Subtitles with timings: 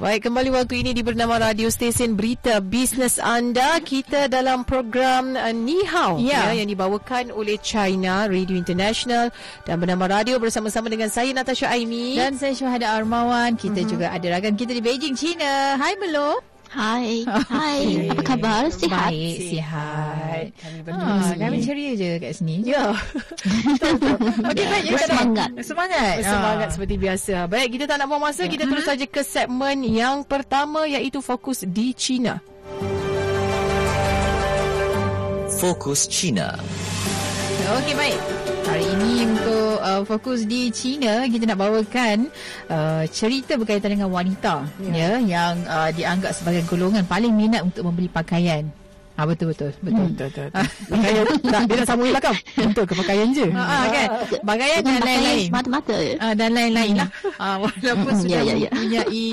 [0.00, 3.76] Baik, kembali waktu ini di bernama Radio Stesen Berita Bisnes Anda.
[3.84, 6.48] Kita dalam program uh, Ni Hao Ya.
[6.48, 9.28] ya, yang dibawakan oleh China Radio International
[9.68, 12.16] dan bernama Radio bersama-sama dengan saya Natasha Aimi.
[12.16, 13.60] Dan saya Syuhada Armawan.
[13.60, 13.88] Kita Mhm.
[13.92, 15.76] juga ada rakan kita di Beijing, China.
[15.76, 16.40] Hai Melo.
[16.70, 18.70] Hai, hai, apa khabar?
[18.70, 19.10] Sihat?
[19.10, 20.44] Baik, sihat.
[20.54, 22.62] Kami Ha, berdua kami ceria je kat sini.
[22.62, 22.94] Ya.
[24.50, 24.84] Okey, baik.
[24.86, 24.98] ya.
[25.02, 25.50] Semangat.
[26.22, 26.72] Semangat Ah.
[26.72, 27.50] seperti biasa.
[27.50, 28.46] Baik, kita tak nak buang masa.
[28.46, 32.38] Kita terus saja ke segmen yang pertama iaitu fokus di China.
[35.58, 36.54] Fokus China.
[37.82, 38.20] Okey, baik.
[38.66, 42.32] Hari ini untuk uh, fokus di China kita nak bawakan
[42.72, 48.08] uh, cerita berkaitan dengan wanita ya, yang uh, dianggap sebagai golongan paling minat untuk membeli
[48.10, 48.79] pakaian.
[49.20, 50.08] Ah betul betul betul.
[50.16, 50.64] Betul, betul, betul.
[50.96, 51.24] Pakaian.
[51.44, 52.36] tak, dia nak sambung belakang.
[52.56, 53.46] Betul ke pakaian je?
[53.52, 54.08] Ha ah, kan.
[54.40, 55.46] Pakaian dan lain-lain.
[55.52, 55.96] semata-mata.
[56.16, 57.08] Ah, dan lain-lain lah.
[57.36, 58.70] Ah, walaupun Hmm, sudah ya, ya, ya.
[58.72, 59.26] mempunyai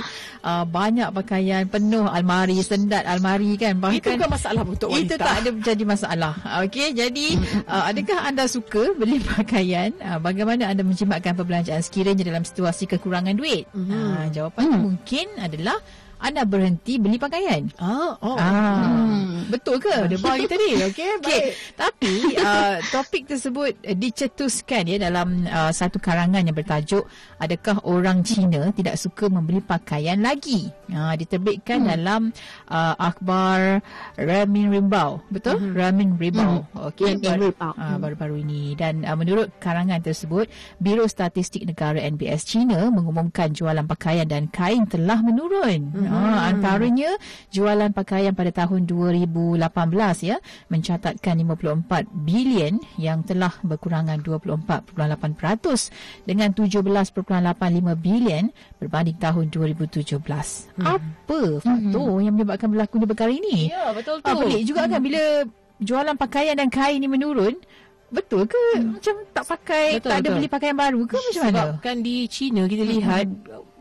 [0.44, 3.80] ah, banyak pakaian penuh almari, sendat almari kan.
[3.80, 5.08] Bahkan Itu bukan masalah untuk wanita.
[5.08, 6.34] Itu tak ada jadi masalah.
[6.68, 7.28] Okey, jadi
[7.64, 9.96] uh, adakah anda suka beli pakaian?
[10.04, 13.64] Uh, bagaimana anda menjimatkan perbelanjaan sekiranya dalam situasi kekurangan duit?
[13.72, 13.88] Mhm.
[13.88, 15.80] Uh, jawapannya mungkin adalah
[16.18, 17.70] anda berhenti beli pakaian.
[17.78, 18.38] Ah, oh.
[18.38, 19.94] Ah, betul ke?
[19.94, 20.72] Ada bar kita ni.
[20.90, 21.54] Okey, Okey, baik.
[21.78, 27.06] tapi uh, topik tersebut uh, dicetuskan ya dalam uh, satu karangan yang bertajuk
[27.38, 30.74] Adakah orang Cina tidak suka membeli pakaian lagi?
[30.90, 31.90] Uh, diterbitkan hmm.
[31.94, 32.22] dalam
[32.66, 33.86] uh, akhbar
[34.18, 35.22] Ramin Rimbau.
[35.30, 35.62] Betul?
[35.62, 35.78] Hmm.
[35.78, 36.66] Ramin Rimbau.
[36.90, 37.78] Okey, Ramin Rimbau.
[37.78, 40.50] uh, baru-baru ini dan uh, menurut karangan tersebut
[40.82, 45.94] Biro Statistik Negara NBS China mengumumkan jualan pakaian dan kain telah menurun.
[45.94, 46.07] Hmm.
[46.08, 47.10] Uh, antaranya
[47.52, 49.60] jualan pakaian pada tahun 2018
[50.24, 50.38] ya
[50.72, 54.96] mencatatkan 54 bilion yang telah berkurangan 24.8%
[56.24, 57.14] dengan 17.85
[58.00, 60.18] bilion berbanding tahun 2017.
[60.18, 60.86] Hmm.
[60.86, 63.70] Apa faktor yang menyebabkan berlakunya perkara ini?
[63.70, 64.28] Ya, betul tu.
[64.28, 65.24] Ah, pelik juga kan bila
[65.82, 67.58] jualan pakaian dan kain ni menurun.
[68.08, 68.80] Betul ke?
[68.80, 70.36] Macam tak pakai, Betul, tak ada betul.
[70.40, 71.52] beli pakaian baru ke macam mana?
[71.52, 73.28] Sebab kan di China kita lihat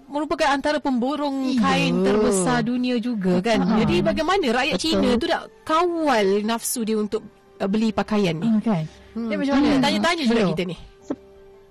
[0.07, 1.61] merupakan antara pemborong Iya.
[1.63, 3.59] kain terbesar dunia juga kan.
[3.63, 3.83] Ha.
[3.85, 4.85] Jadi bagamana rakyat Betul.
[4.91, 7.23] China tu nak kawal nafsu dia untuk
[7.59, 8.49] uh, beli pakaian ni?
[8.49, 8.85] Ah, kan?
[9.15, 9.29] Hmm.
[9.29, 9.69] Dia macam mana?
[9.83, 10.53] Tanya-tanya juga Hello.
[10.55, 10.77] kita ni.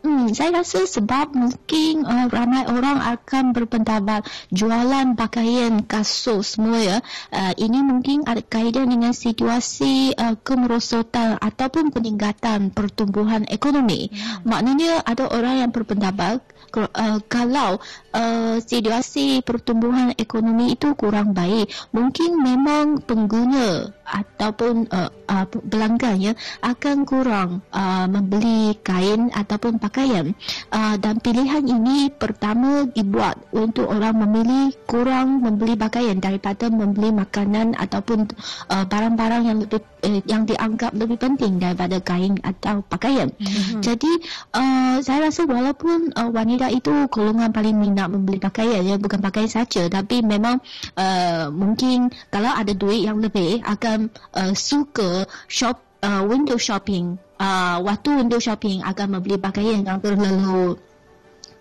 [0.06, 4.22] Hmm, saya rasa sebab mungkin uh, ramai orang akan berpendapat
[4.54, 6.98] jualan pakaian kasut semua ya.
[7.34, 14.14] Uh, ini mungkin ada kaitan dengan situasi uh, kemerosotan ataupun peningkatan pertumbuhan ekonomi.
[14.14, 14.46] Hmm.
[14.46, 16.38] Maknanya ada orang yang berpendapat
[16.76, 17.80] uh, kalau
[18.12, 26.34] uh, situasi pertumbuhan ekonomi itu kurang baik, mungkin memang pengguna ataupun uh, uh, pelanggan ya
[26.62, 30.38] akan kurang uh, membeli kain ataupun pakaian
[30.70, 37.74] uh, dan pilihan ini pertama dibuat untuk orang memilih kurang membeli pakaian daripada membeli makanan
[37.76, 38.30] ataupun
[38.70, 43.34] uh, barang-barang yang lebih uh, yang dianggap lebih penting daripada kain atau pakaian.
[43.36, 43.82] Mm-hmm.
[43.82, 44.12] Jadi
[44.54, 49.50] uh, saya rasa walaupun uh, wanita itu golongan paling minat membeli pakaian ya bukan pakaian
[49.50, 50.62] saja tapi memang
[51.00, 53.95] uh, mungkin kalau ada duit yang lebih akan
[54.36, 60.80] uh, suka shop uh, window shopping uh, waktu window shopping akan membeli pakaian yang terlalu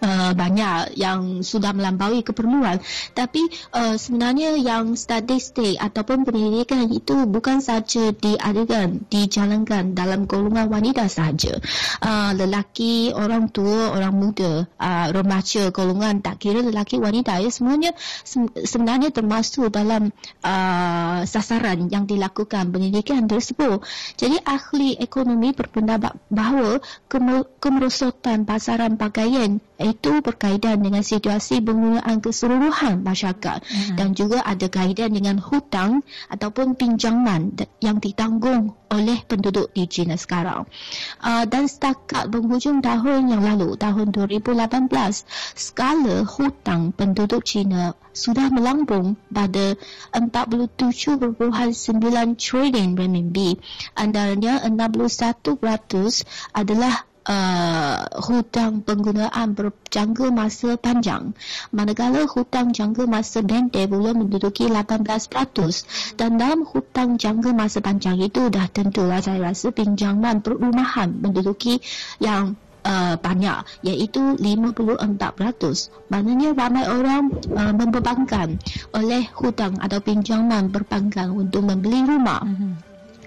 [0.05, 2.77] Uh, banyak yang sudah melampaui keperluan.
[3.17, 3.41] Tapi
[3.73, 11.57] uh, sebenarnya yang statistik ataupun pendidikan itu bukan saja diadakan dijalankan dalam golongan wanita sahaja.
[12.05, 17.97] Uh, lelaki orang tua orang muda uh, remaja golongan tak kira lelaki wanita ya semuanya
[18.29, 20.13] se- sebenarnya termasuk dalam
[20.45, 23.81] uh, sasaran yang dilakukan pendidikan tersebut.
[24.21, 33.03] Jadi ahli ekonomi berpendapat bahawa kemer- kemerosotan pasaran pakaian itu berkaitan dengan situasi penggunaan keseluruhan
[33.03, 33.97] masyarakat hmm.
[33.99, 40.71] dan juga ada kaitan dengan hutang ataupun pinjaman yang ditanggung oleh penduduk di China sekarang.
[41.19, 44.87] Uh, dan setakat penghujung tahun yang lalu, tahun 2018,
[45.59, 49.75] skala hutang penduduk China sudah melambung pada
[50.15, 51.35] 47.9
[52.39, 53.59] trilion renminbi.
[53.99, 56.23] Antaranya 61%
[56.55, 61.33] adalah uh, hutang penggunaan berjangka masa panjang
[61.73, 68.49] manakala hutang jangka masa pendek belum menduduki 18% dan dalam hutang jangka masa panjang itu
[68.53, 71.81] dah tentulah saya rasa pinjaman perumahan menduduki
[72.21, 76.13] yang uh, banyak iaitu 54%.
[76.13, 78.61] Maknanya ramai orang uh, membebankan
[78.93, 82.45] oleh hutang atau pinjaman perbankan untuk membeli rumah.
[82.45, 82.73] Mm-hmm.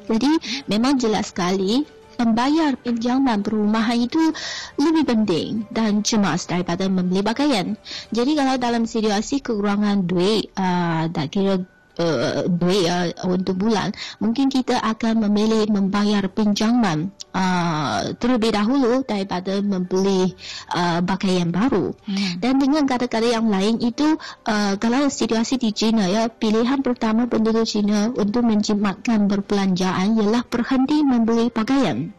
[0.07, 0.31] Jadi
[0.71, 1.83] memang jelas sekali
[2.17, 4.33] membayar pinjaman perumahan itu
[4.81, 7.77] lebih penting dan cemas daripada membeli pakaian.
[8.09, 11.61] Jadi kalau dalam situasi kekurangan duit, uh, tak kira
[11.97, 19.59] uh, duit uh, untuk bulan, mungkin kita akan memilih membayar pinjaman uh, terlebih dahulu daripada
[19.61, 20.33] membeli
[20.73, 21.93] uh, pakaian baru.
[22.05, 22.41] Hmm.
[22.41, 24.17] Dan dengan kata-kata yang lain itu,
[24.47, 31.03] uh, kalau situasi di China ya, pilihan pertama penduduk China untuk menjimatkan berbelanjaan ialah berhenti
[31.03, 32.13] membeli pakaian.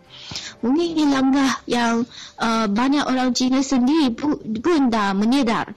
[0.60, 2.02] Mungkin ini langkah yang
[2.36, 5.72] uh, banyak orang Cina sendiri pun, pun dah menyedar.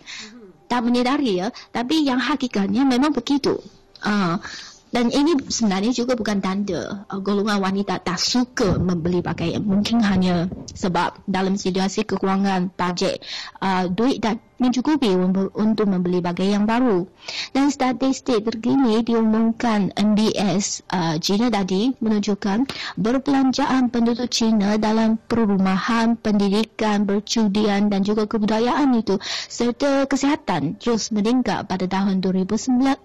[0.68, 1.48] Tak menyedari ya.
[1.72, 3.62] Tapi yang hakikatnya memang begitu.
[4.02, 4.38] Uh,
[4.92, 9.64] dan ini sebenarnya juga bukan tanda uh, golongan wanita tak suka membeli pakaian.
[9.64, 13.24] Mungkin hanya sebab dalam situasi kekurangan bajet,
[13.64, 15.10] uh, duit tak mencukupi
[15.58, 17.10] untuk membeli bagai yang baru.
[17.50, 22.70] Dan statistik terkini diumumkan MBS uh, China tadi menunjukkan
[23.02, 29.18] berbelanjaan penduduk China dalam perumahan, pendidikan, bercudian dan juga kebudayaan itu
[29.50, 32.98] serta kesihatan terus meningkat pada tahun 2019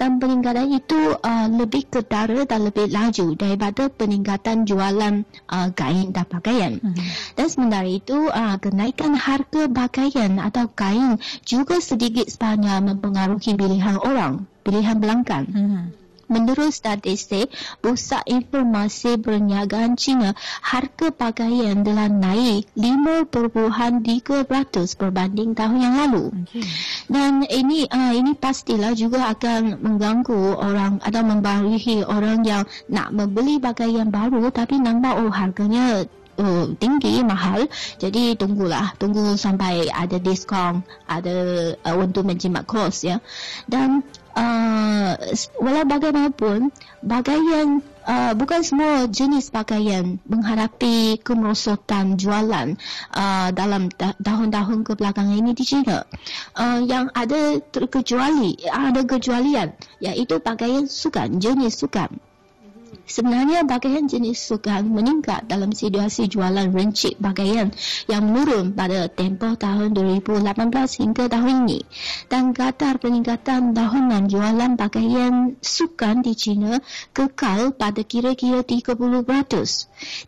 [0.00, 5.22] dan peningkatan itu uh, lebih ketara dan lebih laju daripada peningkatan jualan
[5.52, 6.72] uh, kain dan pakaian.
[6.80, 6.96] Hmm.
[7.36, 13.94] Dan sementara itu uh, kenaikan harga pakaian atau atau kain juga sedikit sebanyak mempengaruhi pilihan
[14.02, 15.46] orang, pilihan belangkan.
[15.46, 15.94] Hmm.
[16.28, 17.48] Menurut statistik
[17.80, 23.32] Pusat Informasi Perniagaan China, harga pakaian telah naik 5.3%
[25.00, 26.28] berbanding tahun yang lalu.
[26.44, 26.68] Okay.
[27.08, 33.56] Dan ini uh, ini pastilah juga akan mengganggu orang atau membaruhi orang yang nak membeli
[33.56, 36.04] pakaian baru tapi nampak oh harganya
[36.38, 37.66] uh, tinggi mahal.
[37.98, 38.94] Jadi tunggulah.
[38.96, 41.34] Tunggu sampai ada diskon ada
[41.84, 43.18] uh, untuk menjimat kos ya.
[43.66, 44.06] Dan
[44.38, 45.12] uh,
[45.58, 46.70] walau bagaimanapun
[47.02, 52.78] pakaian uh, bukan semua jenis pakaian menghadapi kemerosotan jualan
[53.12, 56.06] uh, dalam tahun-tahun kebelakangan ini di China.
[56.54, 62.27] Uh, yang ada terkecuali ada kecualian iaitu pakaian sukan jenis sukan
[63.08, 67.72] Sebenarnya pakaian jenis sukan meningkat dalam situasi jualan rencik pakaian
[68.04, 70.44] yang menurun pada tempoh tahun 2018
[71.00, 71.80] hingga tahun ini.
[72.28, 76.76] Dan kadar peningkatan tahunan jualan pakaian sukan di China
[77.16, 79.00] kekal pada kira-kira 30%.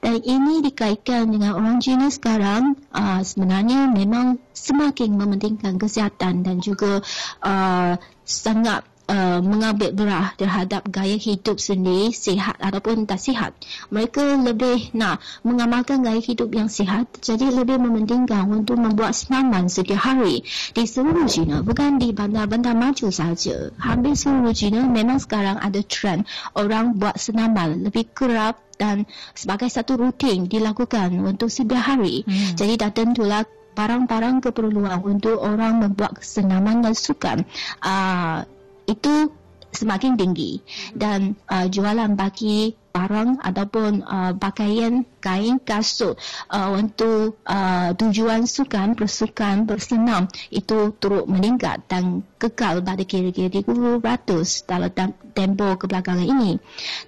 [0.01, 7.05] Dan ini dikaitkan dengan orang China sekarang uh, sebenarnya memang semakin mementingkan kesihatan dan juga
[7.45, 13.59] uh, sangat Uh, mengambil berah terhadap gaya hidup sendiri sihat ataupun tak sihat.
[13.91, 19.99] Mereka lebih nak mengamalkan gaya hidup yang sihat jadi lebih mementingkan untuk membuat senaman setiap
[19.99, 23.75] hari di seluruh China bukan di bandar-bandar maju saja.
[23.83, 26.23] Hampir seluruh China memang sekarang ada trend
[26.55, 32.23] orang buat senaman lebih kerap dan sebagai satu rutin dilakukan untuk setiap hari.
[32.23, 32.55] Hmm.
[32.55, 33.43] Jadi dah tentulah
[33.75, 37.43] barang-barang keperluan untuk orang membuat senaman dan sukan.
[37.83, 38.47] Uh,
[38.91, 39.31] itu
[39.71, 40.59] semakin tinggi.
[40.93, 46.19] Dan uh, jualan bagi barang ataupun uh, pakaian kain kasut
[46.51, 54.65] uh, untuk uh, tujuan sukan bersukan bersenam itu turut meningkat dan kekal pada kira-kira 30%
[54.65, 56.59] dalam tempoh kebelakangan ini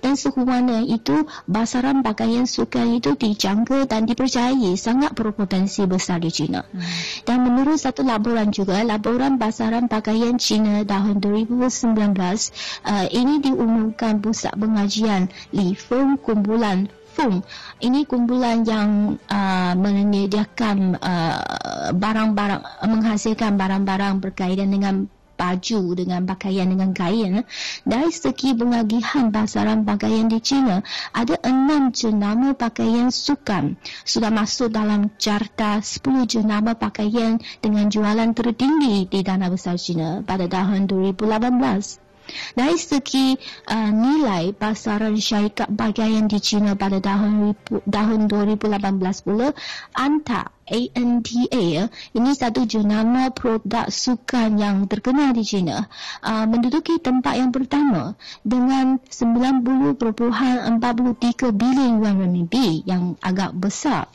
[0.04, 6.62] dan sehubungan itu basaran pakaian sukan itu dijangka dan dipercayai sangat berpotensi besar di China
[6.62, 7.26] hmm.
[7.26, 14.52] dan menurut satu laporan juga laporan basaran pakaian China tahun 2019 uh, ini diumumkan pusat
[14.54, 17.44] pengajian Li Feng kumpulan Feng.
[17.84, 25.12] Ini kumpulan yang uh, menyediakan uh, barang-barang, menghasilkan barang-barang berkaitan dengan
[25.42, 27.42] baju, dengan pakaian, dengan kain.
[27.82, 30.80] Dari segi pengagihan pasaran pakaian di China,
[31.12, 33.74] ada enam jenama pakaian sukan
[34.06, 40.46] sudah masuk dalam carta 10 jenama pakaian dengan jualan tertinggi di dana besar China pada
[40.46, 42.11] tahun 2018.
[42.54, 43.34] Dari segi
[43.68, 49.50] uh, nilai pasaran syarikat pakaian di China pada tahun tahun 2018 pula
[49.96, 51.84] ANTA ANTA ya,
[52.16, 55.84] ini satu jenama produk sukan yang terkenal di China
[56.22, 64.08] uh, menduduki tempat yang pertama dengan 90.43 bilion yuan renminbi yang agak besar.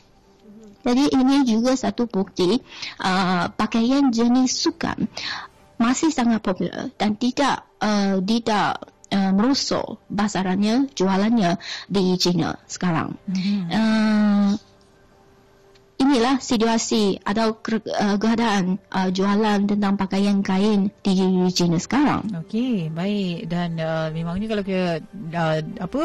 [0.82, 2.58] Jadi ini juga satu bukti
[3.04, 5.04] uh, pakaian jenis sukan
[5.78, 11.56] masih sangat popular dan tidak uh, tidak uh, merosot basarannya jualannya
[11.88, 13.16] di China sekarang.
[13.28, 13.62] Mm-hmm.
[13.72, 14.50] Uh,
[15.98, 21.14] inilah situasi atau uh, keadaan uh, jualan tentang pakaian kain di
[21.50, 22.22] China sekarang.
[22.46, 25.02] Okey, baik dan uh, memangnya kalau ke
[25.34, 26.00] uh, apa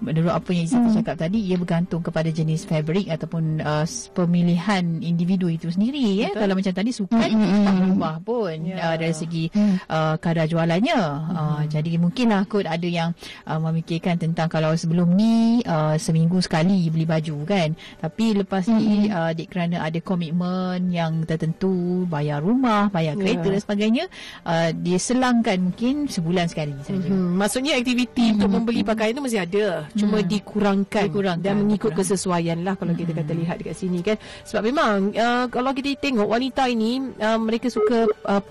[0.00, 0.96] menurut apa yang Izzati hmm.
[1.04, 3.84] cakap tadi ia bergantung kepada jenis fabric ataupun uh,
[4.16, 6.32] pemilihan individu itu sendiri ya.
[6.32, 8.80] Kalau macam tadi sukan hmm, hmm, tak berubah pun yeah.
[8.80, 9.44] uh, dari segi
[9.92, 10.96] uh, kadar jualannya.
[10.96, 11.36] Hmm.
[11.36, 13.12] Uh, jadi mungkinlah kot ada yang
[13.44, 17.76] uh, memikirkan tentang kalau sebelum ni uh, seminggu sekali beli baju kan.
[18.00, 23.52] Tapi lepas ni uh, dik kerana ada komitmen yang tertentu bayar rumah bayar kereta yeah.
[23.58, 24.04] dan sebagainya
[24.46, 27.34] uh, dia selangkan mungkin sebulan sekali saja mm-hmm.
[27.34, 28.36] maksudnya aktiviti mm-hmm.
[28.38, 30.26] untuk membeli pakaian itu masih ada cuma mm.
[30.30, 32.14] dikurangkan, dikurangkan dan mengikut dikurangkan.
[32.14, 33.10] kesesuaian lah kalau mm-hmm.
[33.10, 37.38] kita kata lihat dekat sini kan sebab memang uh, kalau kita tengok wanita ini uh,
[37.38, 38.42] mereka suka uh,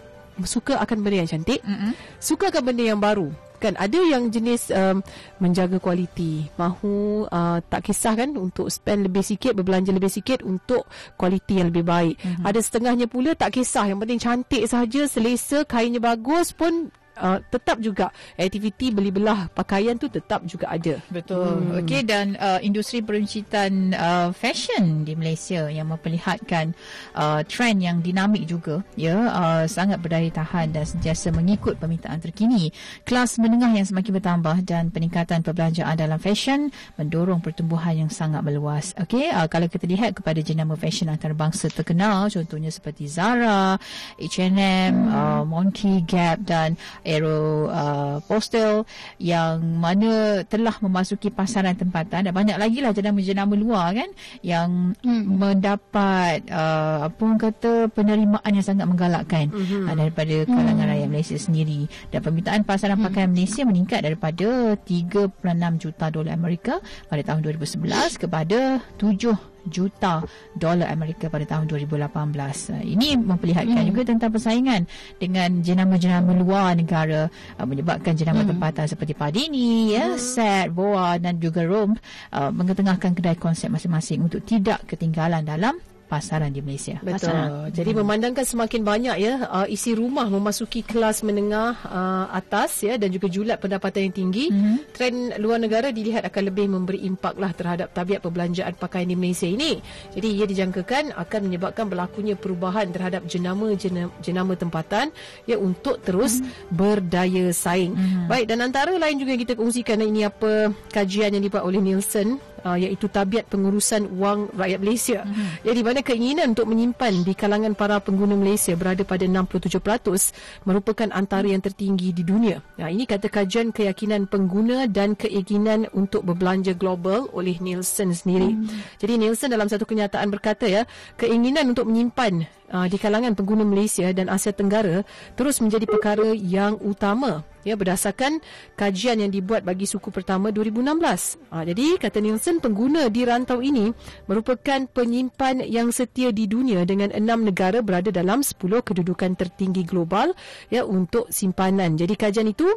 [0.43, 1.91] suka akan benda yang cantik mm-hmm.
[2.17, 3.31] suka akan benda yang baru
[3.63, 4.99] kan ada yang jenis um,
[5.39, 6.51] menjaga kualiti.
[6.59, 10.83] Mahu uh, tak kisah kan untuk spend lebih sikit berbelanja lebih sikit untuk
[11.15, 12.15] kualiti yang lebih baik.
[12.19, 12.43] Mm-hmm.
[12.43, 13.87] ada setengahnya pula tak kisah.
[13.87, 19.97] Yang penting cantik saja selesa kainnya bagus pun uh, tetap juga aktiviti beli belah pakaian
[19.97, 20.97] tu tetap juga ada.
[21.09, 21.61] Betul.
[21.61, 21.79] Hmm.
[21.83, 26.73] Okey dan uh, industri peruncitan uh, fashion di Malaysia yang memperlihatkan
[27.17, 32.73] uh, trend yang dinamik juga ya uh, sangat berdaya tahan dan sentiasa mengikut permintaan terkini.
[33.05, 38.93] Kelas menengah yang semakin bertambah dan peningkatan perbelanjaan dalam fashion mendorong pertumbuhan yang sangat meluas.
[38.97, 43.77] Okey uh, kalau kita lihat kepada jenama fashion antarabangsa terkenal contohnya seperti Zara,
[44.17, 45.09] H&M, hmm.
[45.11, 48.87] uh, Monki, Gap dan Aero uh, Postal
[49.19, 54.09] yang mana telah memasuki pasaran tempatan dan banyak lagi lah jenama-jenama luar kan
[54.41, 55.23] yang hmm.
[55.37, 59.87] mendapat uh, apa orang kata penerimaan yang sangat menggalakkan hmm.
[59.87, 60.91] uh, daripada kalangan hmm.
[60.95, 63.05] rakyat Malaysia sendiri dan permintaan pasaran hmm.
[63.11, 70.23] pakaian Malaysia meningkat daripada 3.6 juta dolar Amerika pada tahun 2011 kepada 7 juta
[70.57, 72.83] dolar Amerika pada tahun 2018.
[72.83, 73.89] Ini memperlihatkan hmm.
[73.93, 74.81] juga tentang persaingan
[75.17, 78.51] dengan jenama-jenama luar negara uh, menyebabkan jenama hmm.
[78.55, 80.19] tempatan seperti Padini, ya, hmm.
[80.19, 81.95] Set, Boa dan juga Rome
[82.33, 85.79] uh, mengetengahkan kedai konsep masing-masing untuk tidak ketinggalan dalam
[86.13, 87.01] pasaran di Malaysia.
[87.01, 87.33] Betul.
[87.33, 87.73] Pasaran.
[87.73, 87.99] Jadi hmm.
[88.05, 93.25] memandangkan semakin banyak ya uh, isi rumah memasuki kelas menengah uh, atas ya dan juga
[93.25, 94.93] julat pendapatan yang tinggi, hmm.
[94.93, 99.49] trend luar negara dilihat akan lebih memberi impak lah terhadap tabiat perbelanjaan pakaian di Malaysia
[99.49, 99.81] ini.
[100.13, 105.09] Jadi ia dijangkakan akan menyebabkan berlakunya perubahan terhadap jenama jenama, jenama tempatan
[105.49, 106.69] ya untuk terus hmm.
[106.69, 107.97] berdaya saing.
[107.97, 108.29] Hmm.
[108.29, 112.52] Baik dan antara lain juga yang kita kongsikan ini apa kajian yang dibuat oleh Nielsen
[112.63, 115.19] uh, iaitu tabiat pengurusan wang rakyat Malaysia.
[115.23, 115.47] Mm-hmm.
[115.67, 121.45] Jadi mana keinginan untuk menyimpan di kalangan para pengguna Malaysia berada pada 67% merupakan antara
[121.45, 122.63] yang tertinggi di dunia.
[122.79, 128.55] Nah, ini kata kajian keyakinan pengguna dan keinginan untuk berbelanja global oleh Nielsen sendiri.
[128.55, 128.99] Mm-hmm.
[129.03, 130.87] Jadi Nielsen dalam satu kenyataan berkata ya,
[131.19, 135.05] keinginan untuk menyimpan uh, di kalangan pengguna Malaysia dan Asia Tenggara
[135.37, 138.39] terus menjadi perkara yang utama ya berdasarkan
[138.77, 141.51] kajian yang dibuat bagi suku pertama 2016.
[141.51, 143.89] Ha, jadi kata Nielsen pengguna di rantau ini
[144.27, 150.35] merupakan penyimpan yang setia di dunia dengan enam negara berada dalam 10 kedudukan tertinggi global
[150.69, 151.95] ya untuk simpanan.
[151.95, 152.67] Jadi kajian itu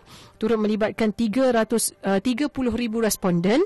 [0.41, 1.53] turut melibatkan 300
[2.03, 2.51] uh, 30,000
[3.03, 3.61] responden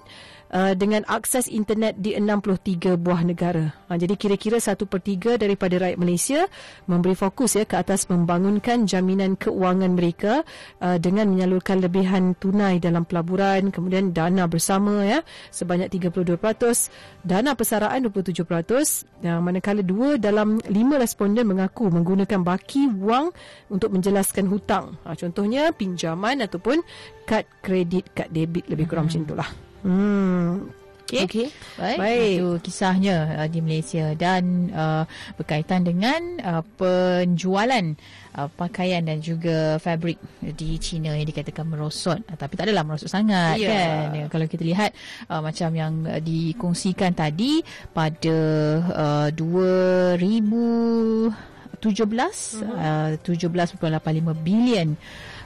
[0.54, 3.74] uh, dengan akses internet di 63 buah negara.
[3.86, 6.40] Uh, jadi kira-kira 1 per 3 daripada rakyat Malaysia
[6.90, 10.42] memberi fokus ya ke atas membangunkan jaminan keuangan mereka
[10.82, 15.22] uh, dengan menyalurkan lebihan tunai dalam pelaburan, kemudian dana bersama ya
[15.54, 16.38] sebanyak 32%,
[17.22, 23.30] dana persaraan 27%, yang manakala dua dalam lima responden mengaku menggunakan baki wang
[23.70, 24.98] untuk menjelaskan hutang.
[25.06, 26.82] Uh, contohnya pinjaman ataupun
[27.24, 29.22] kad kredit, kad debit lebih kurang hmm.
[29.22, 29.69] macam itulah.
[29.82, 30.70] Hmm.
[31.10, 31.26] Okay.
[31.26, 31.48] okay.
[31.74, 31.98] Baik.
[31.98, 32.38] Baik.
[32.38, 35.02] Itu kisahnya uh, di Malaysia dan uh,
[35.34, 37.98] berkaitan dengan uh, penjualan
[38.38, 42.22] uh, pakaian dan juga fabrik di China yang dikatakan merosot.
[42.30, 43.74] Uh, tapi tak adalah merosot sangat yeah.
[43.74, 44.06] kan.
[44.14, 44.94] Ya, kalau kita lihat
[45.26, 47.58] uh, macam yang uh, dikongsikan tadi
[47.90, 48.38] pada
[48.94, 52.78] uh, 2017 uh-huh.
[52.78, 54.94] uh, 17.85 bilion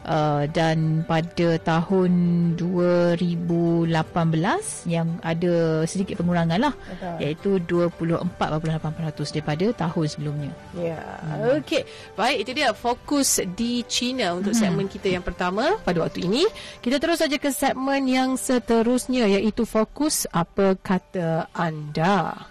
[0.04, 2.12] Uh, dan pada tahun
[2.60, 3.88] 2018
[4.84, 7.16] yang ada sedikit pengurangan lah Betul.
[7.24, 10.52] iaitu 24.8% daripada tahun sebelumnya.
[10.76, 11.00] Ya.
[11.00, 11.08] Yeah.
[11.24, 11.56] Hmm.
[11.64, 11.82] Okey.
[12.20, 14.60] Baik itu dia fokus di China untuk hmm.
[14.60, 16.44] segmen kita yang pertama pada waktu ini.
[16.84, 22.44] Kita terus saja ke segmen yang seterusnya iaitu fokus apa kata anda.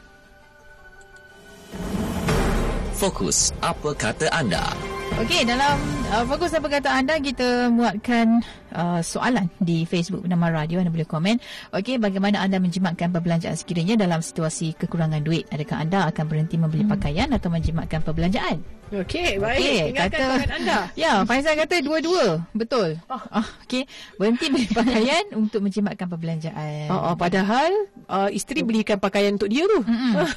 [2.97, 4.92] Fokus apa kata anda?
[5.13, 5.77] Okey, dalam
[6.09, 8.41] uh, fokus apa kata anda kita muatkan
[8.73, 11.37] uh, soalan di Facebook Bernama Radio anda boleh komen
[11.71, 16.83] okey bagaimana anda menjimatkan perbelanjaan sekiranya dalam situasi kekurangan duit adakah anda akan berhenti membeli
[16.83, 16.91] Hmm.
[16.91, 18.59] pakaian atau menjimatkan perbelanjaan
[18.93, 19.57] Okey, baik.
[19.57, 20.77] Okey, Ingatkan tangan anda.
[21.01, 22.45] Ya, Faizal kata dua-dua.
[22.53, 23.01] Betul.
[23.09, 23.89] Ah, okey.
[24.21, 26.93] Berhenti beli pakaian untuk menjimatkan perbelanjaan.
[26.93, 27.73] Oh, oh, padahal
[28.05, 29.81] uh, isteri belikan pakaian untuk dia tu.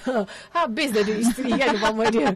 [0.57, 2.33] Habis dah dia isteri kan umpama dia.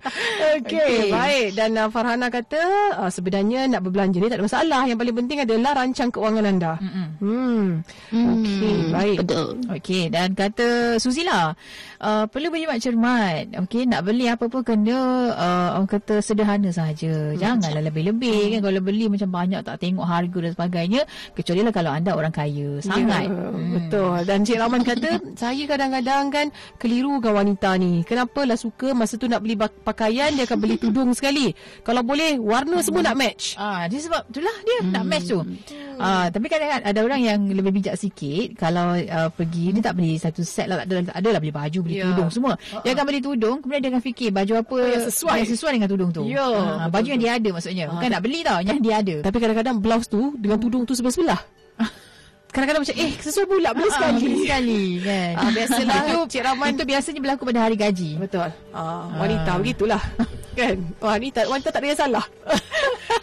[0.61, 1.09] Okey, Okey.
[1.09, 1.49] baik.
[1.57, 2.61] Dan uh, Farhana kata
[3.01, 4.83] uh, sebenarnya nak berbelanja ni tak ada masalah.
[4.85, 6.73] Yang paling penting adalah rancang keuangan anda.
[7.19, 7.83] Hmm.
[8.15, 9.19] Okey, baik.
[9.27, 9.59] Betul.
[9.67, 11.51] Okey, dan kata Suzila,
[11.99, 13.51] uh, perlu berjimat cermat.
[13.67, 17.35] Okey, nak beli apa pun kena uh, orang kata sederhana sahaja.
[17.35, 21.01] Janganlah lebih-lebih kan kalau beli macam banyak tak tengok harga dan sebagainya,
[21.35, 22.79] kecuali lah kalau anda orang kaya.
[22.79, 23.27] Sangat.
[23.27, 24.17] Ya, Betul.
[24.23, 25.11] Dan Cik Rahman kata,
[25.43, 26.47] saya kadang-kadang kan
[26.79, 28.07] keliru dengan wanita ni.
[28.07, 31.51] Kenapa lah suka masa tu nak beli bak- pakaian, dia akan beli tudung sekali.
[31.83, 33.59] Kalau boleh, warna semua nak match.
[33.59, 34.93] Ah, dia sebab itulah dia hmm.
[34.95, 35.41] nak match tu.
[35.97, 40.17] Ah, tapi kadang ada orang yang lebih bijak sikit kalau uh, pergi dia tak beli
[40.17, 42.09] satu set lah tak ada adalah beli baju, beli Ya.
[42.09, 42.53] tudung semua.
[42.81, 45.37] Dia akan beli tudung kemudian dia akan fikir baju apa yang sesuai.
[45.39, 46.23] yang sesuai dengan tudung tu.
[46.25, 47.85] Ya, Ah, baju betul, yang dia ada maksudnya.
[47.87, 49.17] Bukan nak beli tau, yang dia ada.
[49.21, 51.41] Tapi kadang-kadang blouse tu dengan tudung tu sebelah-sebelah.
[52.51, 54.21] Kadang-kadang macam, eh sesuai pula, beli Ah, sekali.
[54.27, 55.31] beli sekali kan.
[55.39, 56.71] Ah, biasalah, itu Cik Rahman.
[56.75, 58.11] Itu biasanya berlaku pada hari gaji.
[58.19, 58.49] Betul.
[58.75, 60.03] Ah, wanita begitulah.
[60.59, 60.77] kan?
[60.99, 62.25] Wanita wanita tak ada yang salah.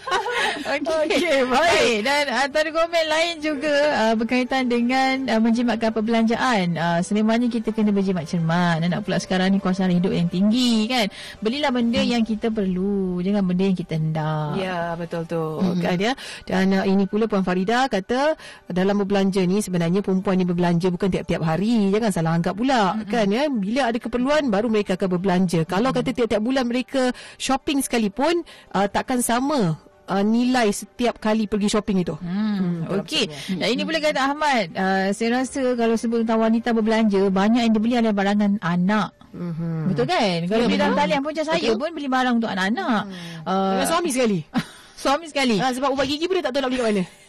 [0.57, 1.95] Okey, Okey, baik.
[2.01, 6.73] Dan antara komen lain juga uh, berkaitan dengan uh, menjimatkan perbelanjaan.
[6.73, 8.81] Uh, Sememangnya kita kena berjimat cermat.
[8.81, 11.07] Dan nak pula sekarang ni kuasa hidup yang tinggi kan.
[11.39, 13.21] Belilah benda yang kita perlu.
[13.21, 14.51] Jangan benda yang kita hendak.
[14.57, 15.61] Ya, betul tu.
[15.61, 15.81] Mm-hmm.
[15.83, 16.13] Kan ya.
[16.47, 18.33] Dan uh, ini pula Puan Farida kata
[18.67, 21.93] dalam berbelanja ni sebenarnya perempuan ni berbelanja bukan tiap-tiap hari.
[21.93, 23.11] Jangan salah anggap pula mm-hmm.
[23.11, 23.43] kan ya.
[23.47, 25.63] Bila ada keperluan baru mereka akan berbelanja.
[25.69, 28.43] Kalau kata tiap-tiap bulan mereka shopping sekalipun
[28.75, 32.15] uh, takkan sama uh, nilai setiap kali pergi shopping itu.
[32.17, 33.27] Hmm, Okey.
[33.59, 37.73] Dan ini boleh kata Ahmad, uh, saya rasa kalau sebut tentang wanita berbelanja, banyak yang
[37.75, 39.11] dibeli adalah barangan anak.
[39.37, 39.79] Mm-hmm.
[39.93, 40.37] Betul kan?
[40.49, 43.01] Kalau beli dalam talian pun macam saya pun beli barang untuk anak-anak.
[43.45, 44.39] Uh, Dengan suami sekali.
[45.03, 45.55] suami sekali.
[45.61, 47.03] Ha, sebab ubat gigi pun dia tak tahu nak beli kat mana.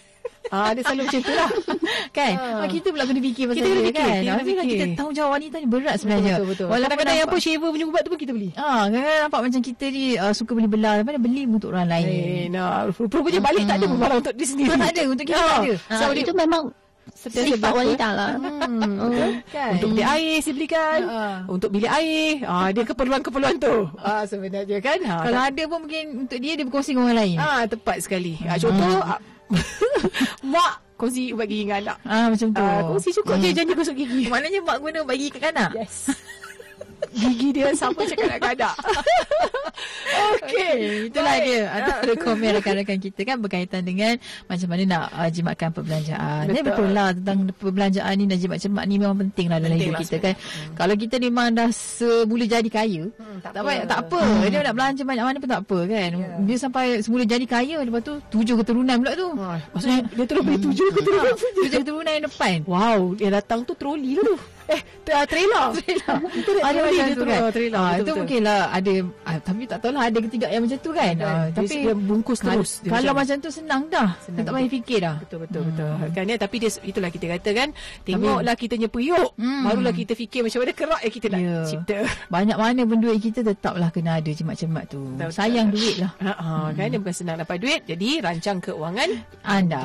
[0.49, 1.51] Ah, dia selalu macam tu lah.
[2.17, 2.65] kan ha.
[2.67, 4.69] kita pula kena fikir pasal Kita kena dia fikir, kan kita kena lah fikir.
[4.71, 6.67] kita tanggungjawab wanita ni berat sebenarnya Betul, betul.
[6.67, 8.49] walaupun Kadang-kadang yang apa shaver punya ubat tu pun kita beli.
[8.55, 11.87] Ah, kadang-kadang nampak macam kita ni uh, suka beli belah tapi dia beli untuk orang
[11.87, 12.07] lain.
[12.07, 14.69] Eh, nah, rupanya balik tak ada pun barang untuk dia sendiri.
[14.69, 15.73] Ah, tak ada, untuk kita tak ada.
[15.77, 16.63] So, So, dia, itu memang
[17.19, 18.31] sifat wanita lah.
[18.39, 19.71] Hmm, Kan?
[19.75, 20.99] Untuk bilik air saya belikan.
[21.03, 21.21] Ha.
[21.45, 22.41] Untuk bilik air.
[22.45, 23.91] Ah, dia keperluan-keperluan tu.
[23.99, 24.99] Ah, sebenarnya kan.
[25.03, 27.37] Ha, Kalau ada pun mungkin untuk dia dia berkongsi dengan orang lain.
[27.37, 28.39] ah, tepat sekali.
[28.45, 29.19] Ah, contoh, ah,
[30.53, 31.99] mak kongsi ubat gigi dengan anak.
[32.05, 32.59] Ah macam tu.
[32.61, 34.27] Ah, kongsi cukup je janji gosok gigi.
[34.27, 35.71] Maknanya mak guna bagi kat kanak.
[35.77, 36.11] Yes.
[37.09, 38.75] Gigi dia sama macam kanak-kanak.
[40.35, 40.75] Okey.
[41.09, 41.45] Itulah baik.
[41.45, 41.77] dia Ah.
[41.79, 44.13] antara komen rakan-rakan kita kan berkaitan dengan
[44.45, 46.45] macam mana nak uh, jimatkan perbelanjaan.
[46.45, 46.55] Betul.
[46.59, 46.67] Betul.
[46.69, 49.95] betul lah tentang perbelanjaan ni dan jimat cermat ni memang penting lah dalam Penting hidup
[49.95, 50.35] lah kita kan.
[50.75, 53.73] Kalau kita memang dah semula jadi kaya, Hmm, tak tak, apa.
[53.87, 54.21] tak apa.
[54.45, 56.11] Dia nak belanja banyak mana pun tak apa kan.
[56.13, 56.29] Ya.
[56.45, 59.29] Dia sampai semula jadi kaya lepas tu tujuh keturunan pula tu.
[59.37, 62.57] Ah, maksudnya dia terus beli tujuh ke terus Ha, tujuh keturunan yang depan.
[62.65, 64.35] Wow, yang datang tu troli tu.
[64.69, 65.67] Eh, tra- trailer.
[65.75, 66.17] Trailer.
[66.61, 67.27] Ada macam tu terus.
[67.27, 67.41] kan.
[67.51, 67.79] Trailer.
[67.79, 68.93] Ah, itu mungkin lah ada
[69.25, 71.15] ah, tapi tak tahulah ada ke tidak yang macam tu kan.
[71.19, 72.71] Ah, Dia- tapi dia bungkus terus.
[72.81, 74.09] Dia Kalau macam- tu senang dah.
[74.21, 74.45] Senang.
[74.45, 75.17] Tak payah fikir dah.
[75.19, 75.71] Betul betul hmm.
[75.73, 75.91] betul.
[76.13, 77.69] Kan ya tapi dia itulah kita kata kan
[78.03, 79.63] tengoklah kita punya periuk Hmm.
[79.65, 81.57] barulah kita fikir macam mana kerak yang kita nak Ya.
[81.65, 81.99] cipta.
[82.35, 85.01] Banyak mana pun duit kita tetaplah kena ada cermat-cermat tu.
[85.15, 85.81] Betul, Sayang betul.
[85.81, 86.13] duit lah.
[86.19, 89.09] Ha ah, kan dia bukan senang dapat duit jadi rancang keuangan
[89.43, 89.81] Anda.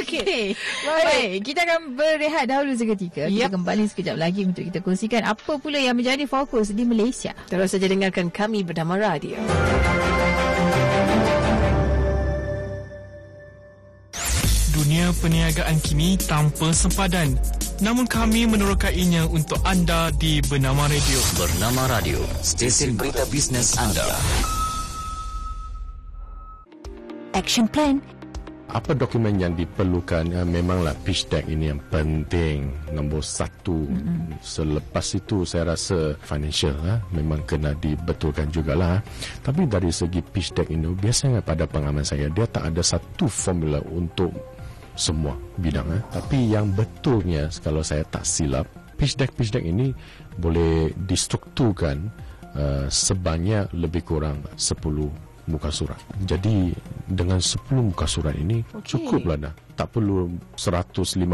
[0.00, 0.56] Okey.
[0.82, 1.04] Baik.
[1.04, 1.34] Baik.
[1.44, 3.26] Kita akan berehat dahulu seketika.
[3.26, 7.36] Kita kembali sekejap lagi untuk kita kongsikan apa pula yang menjadi fokus di Malaysia.
[7.46, 9.38] Terus saja dengarkan kami bernama Radio.
[14.74, 17.36] Dunia perniagaan kini tanpa sempadan.
[17.82, 21.18] Namun kami menerokainya untuk anda di Bernama Radio.
[21.34, 24.06] Bernama Radio, stesen berita bisnes anda.
[27.34, 28.00] action plan
[28.74, 34.42] apa dokumen yang diperlukan ya, memanglah pitch deck ini yang penting nombor satu mm-hmm.
[34.42, 38.98] selepas itu saya rasa financial ha, memang kena dibetulkan jugalah
[39.46, 43.78] tapi dari segi pitch deck ini biasanya pada pengalaman saya dia tak ada satu formula
[43.94, 44.34] untuk
[44.98, 45.98] semua bidang ha.
[46.10, 48.66] tapi yang betulnya kalau saya tak silap
[48.98, 49.94] pitch deck pitch deck ini
[50.34, 52.10] boleh distrukturkan
[52.58, 55.98] uh, sebanyak lebih kurang 10 muka surat.
[56.24, 56.72] Jadi
[57.08, 57.60] dengan 10
[57.92, 58.96] muka surat ini okay.
[58.96, 59.54] cukuplah dah.
[59.74, 61.26] Tak perlu 150.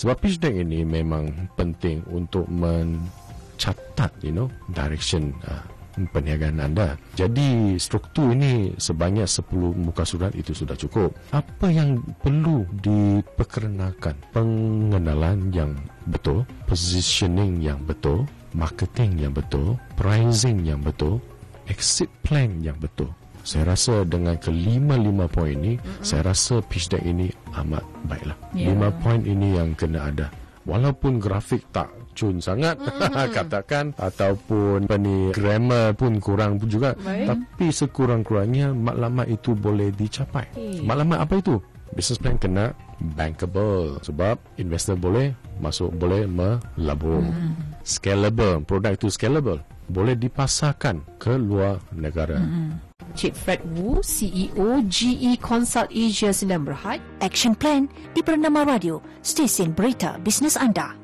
[0.00, 5.62] Sebab pitch deck ini memang penting untuk mencatat you know direction uh,
[5.96, 6.96] perniagaan anda.
[7.14, 11.12] Jadi struktur ini sebanyak 10 muka surat itu sudah cukup.
[11.36, 14.16] Apa yang perlu diperkenakan?
[14.32, 15.76] Pengenalan yang
[16.08, 18.24] betul, positioning yang betul,
[18.56, 21.20] marketing yang betul, pricing yang betul,
[21.70, 23.10] exit plan yang betul.
[23.42, 26.06] Saya rasa dengan kelima-lima poin ini, mm-hmm.
[26.06, 27.26] saya rasa pitch deck ini
[27.58, 28.38] amat baiklah.
[28.54, 28.70] Yeah.
[28.70, 30.30] Lima poin ini yang kena ada.
[30.62, 33.34] Walaupun grafik tak cun sangat mm-hmm.
[33.36, 37.24] katakan ataupun peni grammar pun kurang pun juga Baik.
[37.24, 40.46] tapi sekurang-kurangnya maklumat itu boleh dicapai.
[40.54, 40.78] Hey.
[40.86, 41.58] Maklumat apa itu?
[41.92, 42.72] Business plan kena
[43.18, 47.26] bankable sebab investor boleh masuk boleh melabur.
[47.26, 47.58] Mm.
[47.82, 52.38] Scalable, produk itu scalable boleh dipasarkan ke luar negara.
[52.38, 52.92] Mm.
[53.12, 57.02] Cik Fred Wu, CEO GE Consult Asia sedang berhad.
[57.20, 60.96] Action Plan di Bernama Radio, stesen berita bisnes anda.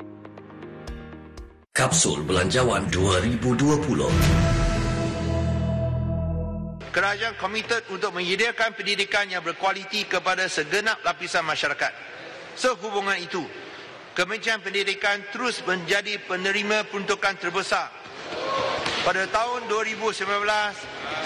[1.77, 4.11] Kapsul Belanjawan 2020
[6.91, 11.93] Kerajaan komited untuk menyediakan pendidikan yang berkualiti kepada segenap lapisan masyarakat.
[12.59, 13.47] Sehubungan itu,
[14.19, 17.87] Kementerian Pendidikan terus menjadi penerima peruntukan terbesar.
[19.07, 20.27] Pada tahun 2019,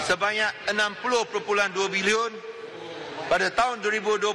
[0.05, 2.31] sebanyak 60.2 bilion
[3.31, 4.29] pada tahun 2020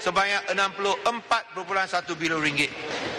[0.00, 2.70] sebanyak 64.1 bilion ringgit.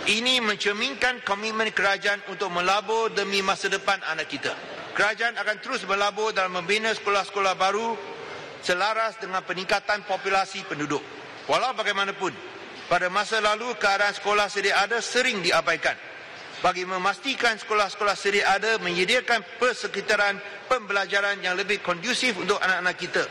[0.07, 4.55] Ini mencerminkan komitmen kerajaan untuk melabur demi masa depan anak kita.
[4.97, 7.93] Kerajaan akan terus berlabur dalam membina sekolah-sekolah baru
[8.65, 11.03] selaras dengan peningkatan populasi penduduk.
[11.45, 12.33] Walau bagaimanapun,
[12.89, 16.10] pada masa lalu keadaan sekolah sedia ada sering diabaikan
[16.61, 20.37] bagi memastikan sekolah-sekolah sedia ada menyediakan persekitaran
[20.69, 23.23] pembelajaran yang lebih kondusif untuk anak-anak kita.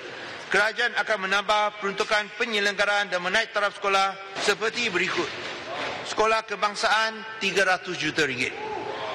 [0.51, 5.31] Kerajaan akan menambah peruntukan penyelenggaraan dan menaik taraf sekolah seperti berikut.
[6.11, 8.51] Sekolah kebangsaan 300 juta ringgit.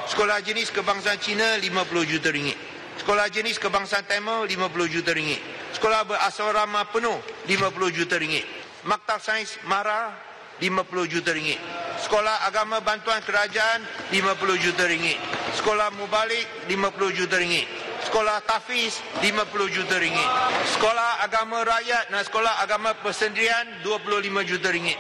[0.08, 2.56] Sekolah jenis kebangsaan Cina 50 juta ringgit.
[2.96, 5.44] Sekolah jenis kebangsaan Tamil 50 juta ringgit.
[5.76, 7.20] Sekolah berasrama penuh
[7.52, 8.48] 50 juta ringgit.
[8.88, 10.16] Maktab Sains Mara
[10.60, 11.60] 50 juta ringgit.
[12.06, 13.82] Sekolah agama bantuan kerajaan
[14.14, 15.18] 50 juta ringgit.
[15.58, 17.66] Sekolah mubalik 50 juta ringgit.
[18.06, 20.30] Sekolah tafiz 50 juta ringgit.
[20.78, 25.00] Sekolah agama rakyat dan sekolah agama persendirian 25 juta ringgit.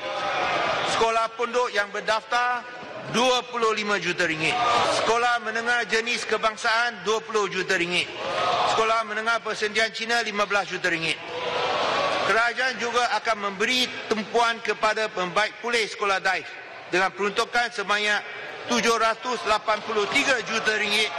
[0.97, 2.65] Sekolah pondok yang berdaftar
[3.13, 4.55] 25 juta ringgit.
[4.97, 8.09] Sekolah menengah jenis kebangsaan 20 juta ringgit.
[8.73, 11.19] Sekolah menengah persendirian Cina 15 juta ringgit.
[12.25, 16.49] Kerajaan juga akan memberi tumpuan kepada pembaik pulih sekolah daif
[16.89, 18.17] dengan peruntukan sebanyak
[18.65, 19.45] 783
[20.49, 21.13] juta ringgit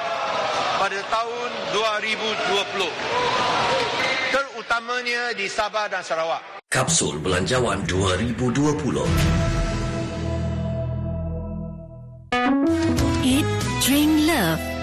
[0.82, 2.90] pada tahun 2020.
[4.34, 6.42] Terutamanya di Sabah dan Sarawak.
[6.74, 9.06] Kapsul Belanjawan 2020.
[13.22, 13.46] Eat,
[13.86, 14.76] Drink, Love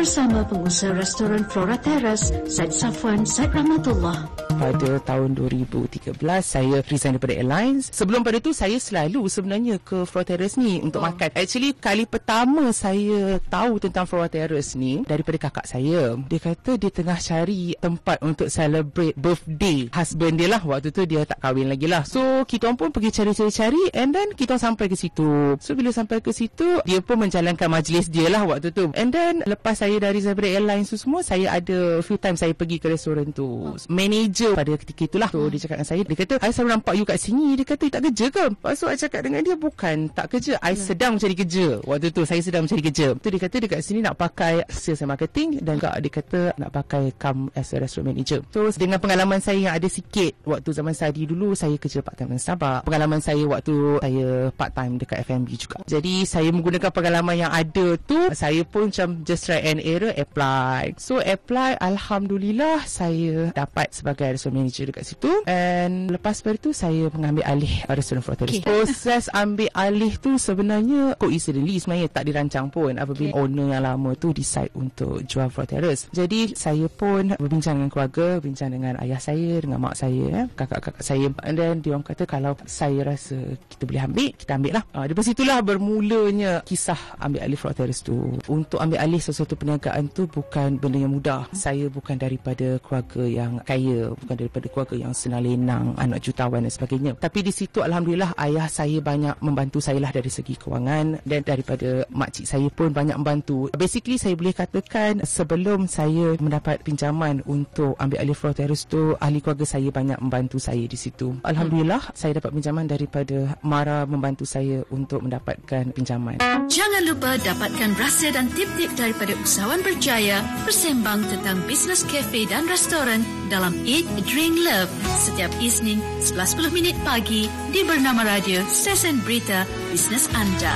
[0.00, 7.34] bersama pengusaha restoran Flora Terrace, Said Safwan, Said Rahmatullah pada tahun 2013 saya resign daripada
[7.40, 7.88] airlines.
[7.96, 11.08] Sebelum pada tu saya selalu sebenarnya ke Flora Terrace ni untuk oh.
[11.08, 11.32] makan.
[11.32, 16.92] Actually kali pertama saya tahu tentang Flora Terrace ni daripada kakak saya dia kata dia
[16.92, 20.60] tengah cari tempat untuk celebrate birthday husband dia lah.
[20.60, 22.04] Waktu tu dia tak kahwin lagi lah.
[22.04, 25.56] So kita pun pergi cari-cari-cari and then kita sampai ke situ.
[25.56, 28.92] So bila sampai ke situ dia pun menjalankan majlis dia lah waktu tu.
[28.92, 32.76] And then lepas saya dari Zebra Airlines tu semua saya ada few time saya pergi
[32.76, 33.72] ke restoran tu.
[33.88, 35.30] Manager pada ketika itulah.
[35.30, 36.02] So dia cakap dengan saya.
[36.06, 37.48] Dia kata I selalu nampak you kat sini.
[37.58, 38.44] Dia kata tak kerja ke?
[38.54, 40.52] Lepas tu I cakap dengan dia bukan tak kerja.
[40.62, 40.80] I hmm.
[40.80, 41.66] sedang mencari kerja.
[41.84, 43.06] Waktu tu saya sedang mencari kerja.
[43.18, 46.70] Tu dia kata dekat sini nak pakai sales and marketing dan juga dia kata nak
[46.70, 48.40] pakai come as a restaurant manager.
[48.54, 52.36] So dengan pengalaman saya yang ada sikit waktu zaman study dulu saya kerja part time
[52.36, 52.84] di Starbucks.
[52.86, 55.78] Pengalaman saya waktu saya part time dekat FMB juga.
[55.88, 60.94] Jadi saya menggunakan pengalaman yang ada tu saya pun macam just try and error apply.
[60.96, 67.12] So apply Alhamdulillah saya dapat sebagai restoran manager dekat situ and lepas pada tu saya
[67.12, 68.64] mengambil alih restoran Flora Terrace.
[68.64, 68.72] Okay.
[68.72, 73.40] Proses ambil alih tu sebenarnya coincidentally sebenarnya tak dirancang pun apabila okay.
[73.44, 76.08] owner yang lama tu decide untuk jual Terrace.
[76.08, 81.04] Jadi saya pun berbincang dengan keluarga, bincang dengan ayah saya, dengan mak saya, eh, kakak-kakak
[81.04, 83.36] saya and then dia orang kata kalau saya rasa
[83.68, 84.84] kita boleh ambil, kita ambil lah.
[84.96, 88.16] Uh, dari situlah bermulanya kisah ambil alih Terrace tu.
[88.48, 91.44] Untuk ambil alih sesuatu perniagaan tu bukan benda yang mudah.
[91.52, 96.72] Saya bukan daripada keluarga yang kaya bukan daripada keluarga yang senang lenang, anak jutawan dan
[96.72, 97.12] sebagainya.
[97.16, 102.04] Tapi di situ alhamdulillah ayah saya banyak membantu saya lah dari segi kewangan dan daripada
[102.12, 103.72] makcik saya pun banyak membantu.
[103.72, 109.40] Basically saya boleh katakan sebelum saya mendapat pinjaman untuk ambil alih floor terrace tu ahli
[109.40, 111.38] keluarga saya banyak membantu saya di situ.
[111.46, 112.16] Alhamdulillah hmm.
[112.16, 116.42] saya dapat pinjaman daripada Mara membantu saya untuk mendapatkan pinjaman.
[116.70, 123.22] Jangan lupa dapatkan rahsia dan tip-tip daripada usahawan berjaya bersembang tentang bisnes kafe dan restoran
[123.50, 129.62] dalam Eat, Drink, Love setiap Isnin 11.10 minit pagi di Bernama Radio Stesen Berita
[129.94, 130.74] Bisnes Anda.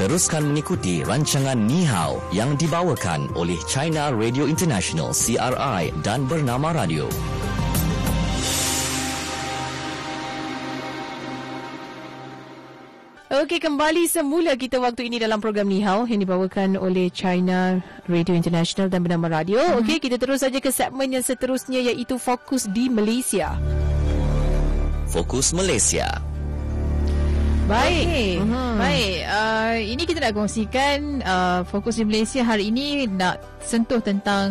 [0.00, 7.04] Teruskan mengikuti rancangan Ni Hao yang dibawakan oleh China Radio International CRI dan Bernama Radio.
[13.40, 18.36] Okey, kembali semula kita waktu ini dalam program Ni Hao yang dibawakan oleh China Radio
[18.36, 19.56] International dan bernama Radio.
[19.64, 19.80] Mm-hmm.
[19.80, 23.56] Okey, kita terus saja ke segmen yang seterusnya iaitu Fokus di Malaysia.
[25.08, 26.29] Fokus Malaysia.
[27.70, 28.02] Baik.
[28.02, 28.30] Okay.
[28.42, 28.74] Uh-huh.
[28.82, 29.18] Baik.
[29.30, 34.50] Uh, ini kita nak kongsikan uh, fokus di Malaysia hari ini nak sentuh tentang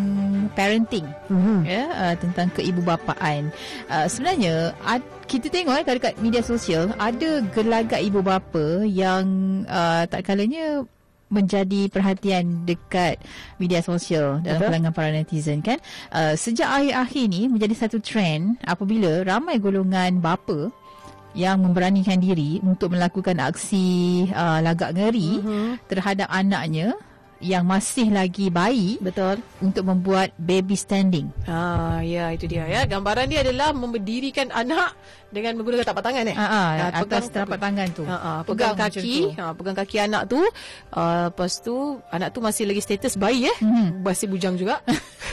[0.56, 1.04] parenting.
[1.28, 1.60] Uh-huh.
[1.68, 3.52] Ya, uh, tentang keibubapaan.
[3.92, 9.28] Uh, sebenarnya ad, kita tengok eh dekat media sosial ada gelagat ibu bapa yang
[9.68, 10.88] uh, tak kalanya
[11.30, 13.22] menjadi perhatian dekat
[13.62, 14.70] media sosial dalam Betul.
[14.74, 15.78] kalangan para netizen kan.
[16.10, 20.74] Uh, sejak akhir-akhir ni menjadi satu trend apabila ramai golongan bapa
[21.40, 25.72] yang memberanikan diri untuk melakukan aksi uh, lagak ngeri uh-huh.
[25.88, 27.00] terhadap anaknya
[27.40, 31.32] yang masih lagi bayi betul untuk membuat baby standing.
[31.48, 34.96] Ah ya itu dia ya gambaran dia adalah memberdirikan anak
[35.30, 36.36] dengan menggunakan tapak tangan eh.
[36.36, 38.04] Ha ah, atas tapak tangan tu.
[38.04, 40.42] Ha ah, pegang, pegang kaki, ha pegang kaki anak tu.
[40.90, 43.58] Uh, lepas tu anak tu masih lagi status bayi eh.
[43.62, 43.88] Mm-hmm.
[44.02, 44.82] Masih bujang juga.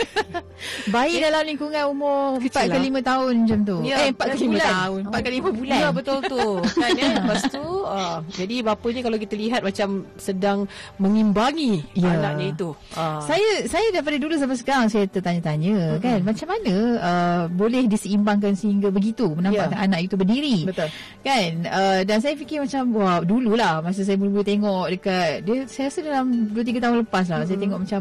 [0.95, 3.03] bayi dalam lingkungan umur 4 ke 5 lah.
[3.05, 3.77] tahun macam tu.
[3.85, 5.01] Ya, eh 4 ke 5 tahun.
[5.09, 5.79] 4 ke 5 bulan.
[5.81, 6.47] Ya betul tu.
[6.81, 7.09] kan ya.
[7.17, 10.69] Lepas tu uh, jadi bapa ni kalau kita lihat macam sedang
[11.01, 12.19] mengimbangi ya.
[12.21, 12.69] anaknya itu.
[12.93, 13.21] Uh.
[13.25, 16.03] Saya saya daripada dulu sampai sekarang saya tertanya-tanya uh-huh.
[16.03, 20.59] kan macam mana uh, boleh diseimbangkan sehingga begitu menampakkan ya anak itu berdiri.
[20.69, 20.89] Betul.
[21.25, 21.51] Kan?
[21.67, 26.01] Uh, dan saya fikir macam wah dululah masa saya mula-mula tengok dekat dia saya rasa
[26.03, 27.49] dalam 2 3 tahun lepas lah hmm.
[27.49, 28.01] saya tengok macam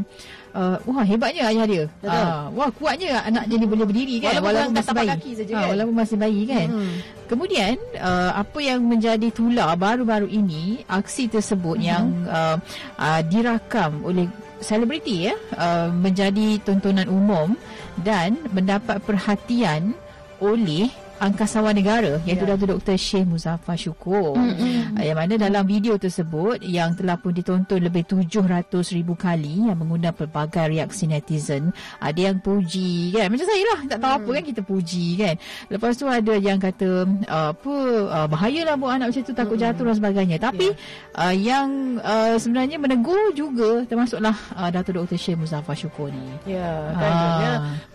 [0.55, 1.85] uh, wah hebatnya ayah dia.
[2.01, 5.09] Uh, wah kuatnya anak dia ni boleh berdiri kan walaupun, walaupun masih bayi.
[5.11, 5.67] Kaki saja, uh, kan?
[5.75, 6.67] walaupun masih bayi kan.
[6.71, 6.95] Hmm.
[7.25, 11.85] Kemudian uh, apa yang menjadi tular baru-baru ini aksi tersebut hmm.
[11.85, 12.57] yang uh,
[12.95, 14.31] uh, dirakam oleh
[14.63, 17.53] selebriti ya uh, menjadi tontonan umum
[18.01, 19.93] dan mendapat perhatian
[20.39, 22.59] oleh angkasawan negara iaitu yeah.
[22.59, 22.99] Datuk Dr.
[22.99, 24.99] Syekh Muzaffar Syukur mm-hmm.
[24.99, 30.11] yang mana dalam video tersebut yang telah pun ditonton lebih 700 ribu kali yang mengundang
[30.11, 31.71] pelbagai reaksi netizen
[32.03, 34.17] ada yang puji kan macam saya lah tak tahu mm.
[34.19, 35.35] apa kan kita puji kan
[35.71, 37.75] lepas tu ada yang kata apa
[38.11, 39.71] uh, bahayalah buat anak macam tu takut mm-hmm.
[39.71, 41.21] jatuh dan sebagainya tapi yeah.
[41.23, 41.67] uh, yang
[42.03, 45.15] uh, sebenarnya menegur juga termasuklah uh, Datuk Dr.
[45.15, 47.11] Syekh Muzaffar Syukur ni ya yeah, kan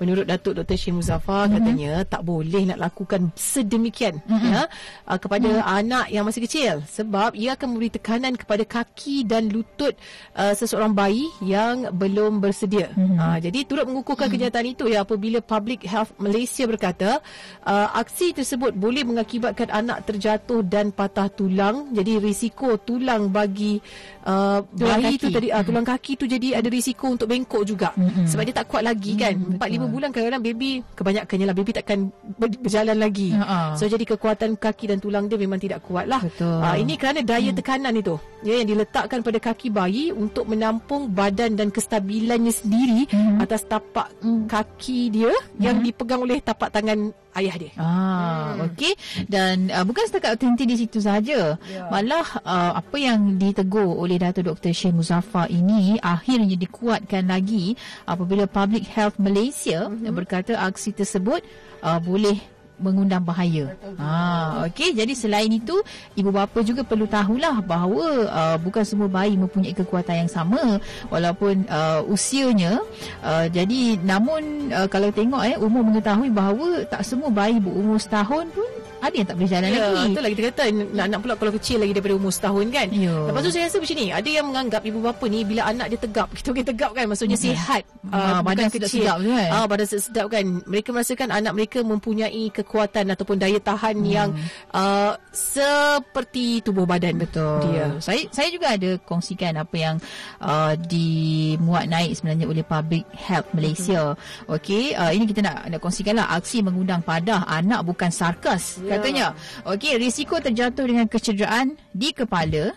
[0.00, 0.76] menurut Datuk Dr.
[0.80, 1.56] Syekh Muzaffar mm-hmm.
[1.60, 4.54] katanya tak boleh nak lakukan lakukan sedemikian mm-hmm.
[4.54, 4.62] ya
[5.10, 5.66] uh, kepada mm-hmm.
[5.82, 9.98] anak yang masih kecil sebab ia akan memberi tekanan kepada kaki dan lutut
[10.38, 12.94] uh, seseorang bayi yang belum bersedia.
[12.94, 13.18] Mm-hmm.
[13.18, 14.46] Uh, jadi turut mengukuhkan mm-hmm.
[14.46, 17.18] kenyataan itu ya apabila Public Health Malaysia berkata
[17.66, 21.90] uh, aksi tersebut boleh mengakibatkan anak terjatuh dan patah tulang.
[21.90, 23.82] Jadi risiko tulang bagi
[24.26, 27.90] uh, bayi itu tadi uh, tulang kaki tu jadi ada risiko untuk bengkok juga.
[27.96, 28.26] Mm-hmm.
[28.28, 29.34] Sebab dia tak kuat lagi kan.
[29.36, 29.60] Mm-hmm.
[29.60, 31.98] 4 5 bulan kadang-kadang baby kebanyakannya lah baby takkan
[32.40, 33.32] berjalan lagi.
[33.32, 33.76] Uh-huh.
[33.76, 36.20] So jadi kekuatan kaki dan tulang dia memang tidak kuat lah.
[36.40, 37.58] Uh, ini kerana daya hmm.
[37.58, 43.40] tekanan itu ya, yang diletakkan pada kaki bayi untuk menampung badan dan kestabilannya sendiri hmm.
[43.44, 44.48] atas tapak hmm.
[44.48, 47.72] kaki dia yang dipegang oleh tapak tangan ayah dia.
[47.78, 48.66] Ah, hmm.
[48.72, 48.92] okey.
[49.30, 51.54] Dan uh, bukan setakat berhenti di situ saja.
[51.62, 51.86] Yeah.
[51.86, 54.74] Malah uh, apa yang ditegur oleh Datuk Dr.
[54.74, 60.10] Syekh Muzaffar ini akhirnya dikuatkan lagi apabila Public Health Malaysia mm-hmm.
[60.10, 61.46] berkata aksi tersebut
[61.86, 63.76] uh, boleh mengundang bahaya.
[64.00, 64.96] Ha, okey.
[64.96, 65.76] Jadi selain itu,
[66.16, 70.80] ibu bapa juga perlu tahulah bahawa uh, bukan semua bayi mempunyai kekuatan yang sama
[71.12, 72.80] walaupun uh, usianya.
[73.20, 78.48] Uh, jadi namun uh, kalau tengok eh umur mengetahui bahawa tak semua bayi berumur setahun
[78.56, 80.12] pun Ada yang tak boleh jalan Ya, lagi.
[80.12, 82.88] itulah kita kata nak-nak pula kalau kecil lagi daripada umur setahun kan.
[82.92, 83.16] Ya.
[83.24, 85.98] Lepas tu saya rasa macam ni, ada yang menganggap ibu bapa ni bila anak dia
[85.98, 87.82] tegap, kita panggil tegap kan, maksudnya sihat.
[88.08, 89.48] Ah, badan sedap-sedap tu kan.
[89.50, 90.44] Ah, badan sedap kan.
[90.64, 94.06] Mereka merasakan anak mereka mempunyai kekuatan ataupun daya tahan Hmm.
[94.06, 94.28] yang
[94.70, 97.18] uh, seperti tubuh badan.
[97.18, 97.60] Betul.
[97.68, 97.96] Dia.
[97.98, 99.96] Saya saya juga ada kongsikan apa yang
[100.38, 104.14] uh, dimuat naik sebenarnya oleh Public Health Malaysia.
[104.14, 104.52] Mhm.
[104.52, 108.89] Okey, uh, ini kita nak nak kongsikanlah aksi mengundang padah anak bukan sarkas Ya.
[108.90, 109.26] Katanya.
[109.62, 112.74] Okey, risiko terjatuh dengan kecederaan di kepala.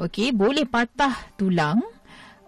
[0.00, 1.84] Okey, boleh patah tulang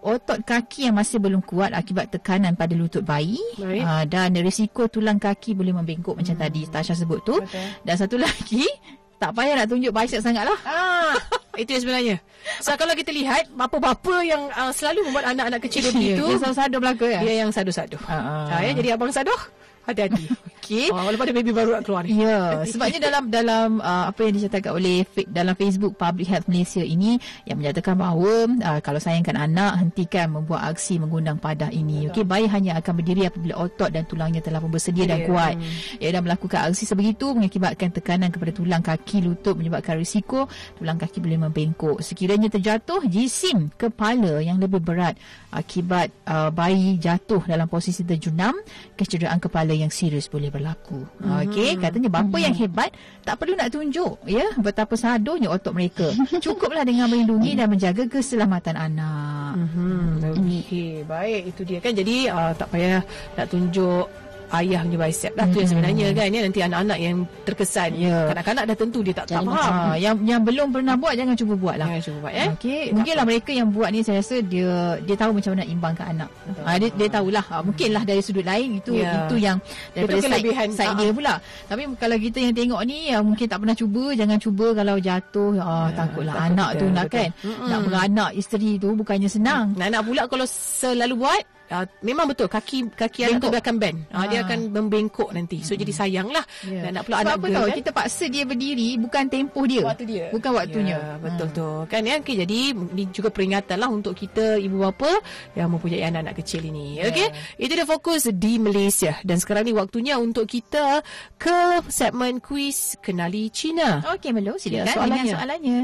[0.03, 3.81] otot kaki yang masih belum kuat akibat tekanan pada lutut bayi Baik.
[3.87, 7.67] uh, dan risiko tulang kaki boleh membengkok macam tadi Tasha sebut tu Betul.
[7.87, 8.67] dan satu lagi
[9.23, 11.15] tak payah nak tunjuk bicep sangat lah Ah,
[11.55, 12.15] itu yang sebenarnya.
[12.59, 17.05] So kalau kita lihat bapa-bapa yang uh, selalu membuat anak-anak kecil begitu, Dia sadu-sadu belaka
[17.07, 17.19] ya?
[17.23, 17.95] dia yang sadu-sadu.
[18.03, 18.59] Ah, ah.
[18.59, 19.39] Ha, ya, jadi abang saduh,
[19.83, 20.25] hati-hati.
[20.63, 20.87] Okey.
[20.91, 22.15] Oh, walaupun ada baby baru nak keluar ni.
[22.23, 27.19] Ya, sebabnya dalam dalam uh, apa yang dicatatkan oleh dalam Facebook Public Health Malaysia ini
[27.43, 32.07] yang menyatakan bahawa uh, kalau sayangkan anak hentikan membuat aksi mengundang padah ini.
[32.11, 35.29] Okey, bayi hanya akan berdiri apabila otot dan tulangnya telah pun bersedia dan Ya.
[35.29, 35.55] kuat.
[36.01, 40.47] Ya, dan melakukan aksi sebegitu mengakibatkan tekanan kepada tulang kaki lutut menyebabkan risiko
[40.79, 41.99] tulang kaki boleh membengkok.
[41.99, 45.15] Sekiranya terjatuh jisim kepala yang lebih berat
[45.53, 48.57] akibat uh, bayi jatuh dalam posisi terjunam,
[48.97, 51.05] kecederaan kepala yang serius boleh berlaku.
[51.19, 51.49] Mhm.
[51.49, 52.93] Okey, katanya bapa yang hebat
[53.25, 56.13] tak perlu nak tunjuk ya betapa sadonya otot mereka.
[56.43, 59.53] Cukuplah dengan melindungi dan menjaga keselamatan anak.
[59.59, 61.93] Hmm, okey, baik itu dia kan.
[61.93, 63.01] Jadi uh, tak payah
[63.35, 64.05] nak tunjuk
[64.53, 68.29] ayah punya bicep lah tu yang sebenarnya kan ya nanti anak-anak yang terkesan Ya.
[68.29, 71.33] kanak-kanak dah tentu dia tak, tak Jangan faham Ha, yang yang belum pernah buat jangan
[71.33, 71.87] cuba buat lah.
[71.89, 72.47] Jangan cuba buat, eh?
[72.53, 74.69] Okey, mungkinlah mereka yang buat ni saya rasa dia
[75.01, 76.29] dia tahu macam mana imbangkan anak.
[76.61, 77.43] Ha, dia dia tahulah.
[77.43, 79.25] Ha, mungkinlah dari sudut lain itu Ya.
[79.25, 79.57] itu yang
[79.91, 80.67] daripada Itu side, kelebihan.
[80.69, 80.99] side Ha.
[80.99, 81.33] dia pula.
[81.65, 85.51] Tapi kalau kita yang tengok ni yang mungkin tak pernah cuba, jangan cuba kalau jatuh
[85.57, 87.17] ah takutlah takut anak tu nak betul.
[87.17, 87.29] kan.
[87.41, 87.67] Mm-mm.
[87.67, 89.73] Nak beranak isteri tu bukannya senang.
[89.73, 93.51] Nak nak pula kalau selalu buat uh, memang betul kaki kaki anak tu Bengkok.
[93.51, 93.97] dia akan bend.
[94.09, 94.45] Uh, dia Ah.
[94.45, 95.57] akan membengkok nanti.
[95.61, 96.43] So jadi sayang lah.
[96.63, 96.87] Ya.
[96.87, 97.75] Dan nak pula Sebab anak apa girl tahu kan.
[97.77, 99.83] kita paksa dia berdiri bukan tempoh dia.
[99.83, 100.25] Waktu dia.
[100.29, 100.97] Bukan waktunya.
[100.97, 101.69] Ya, betul tu.
[101.85, 102.15] Kan ya.
[102.17, 105.11] Okay, jadi ini juga peringatan lah untuk kita ibu bapa
[105.53, 106.99] yang mempunyai anak-anak kecil ini.
[106.99, 107.07] Ya.
[107.07, 107.27] Okey.
[107.57, 111.03] Itu dia fokus di Malaysia dan sekarang ni waktunya untuk kita
[111.35, 113.99] ke segmen kuis kenali Cina.
[114.09, 115.79] Okey Melo silakan Ya, dengan soalannya.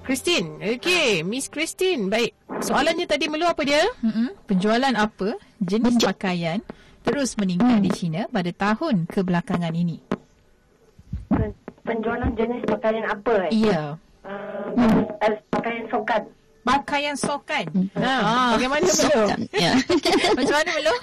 [0.07, 0.49] Christine.
[0.63, 2.07] Okey, Miss Christine.
[2.07, 2.31] Baik.
[2.63, 3.83] Soalannya tadi melu apa dia?
[4.05, 4.31] Mm-mm.
[4.47, 6.63] Penjualan apa jenis pakaian
[7.07, 10.03] terus meningkat di China pada tahun kebelakangan ini?
[11.31, 11.55] Pen-
[11.87, 13.47] Penjualan jenis pakaian apa?
[13.47, 13.63] Eh?
[13.63, 13.95] Iya.
[14.27, 14.75] Uh,
[15.55, 16.23] pakaian sokan.
[16.67, 17.67] Pakaian sokan.
[17.95, 19.23] Ha, bagaimana melu?
[19.55, 19.79] Ya.
[20.37, 20.95] Macam mana Melo?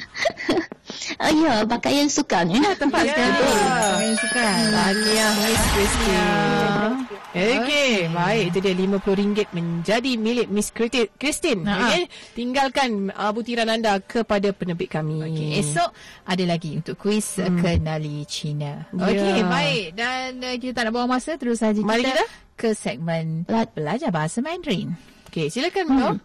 [1.16, 2.74] Uh, ya, pakaian sukan ya.
[2.76, 3.12] Tepat Ya.
[3.12, 3.52] sekali.
[3.64, 4.58] Pakaian sokan.
[4.70, 6.96] Tahniah Miss Christine.
[7.34, 8.44] Okey, baik.
[8.54, 9.20] Itu dia RM50
[9.52, 11.66] menjadi milik Miss Christi- Christine.
[11.66, 11.74] Ha.
[11.90, 12.04] Okey,
[12.34, 15.18] tinggalkan uh, butiran anda kepada penerbit kami.
[15.20, 15.90] Okey, esok
[16.24, 17.58] ada lagi untuk kuis hmm.
[17.58, 18.86] kenali China.
[18.94, 19.50] Okey, Ya.
[19.50, 19.86] baik.
[19.98, 22.26] Dan uh, kita tak nak buang masa, terus saja Mari kita kita.
[22.54, 24.94] ke segmen Bela- belajar bahasa Mandarin.
[25.28, 26.10] Okey, silakan Melo.
[26.14, 26.22] Hmm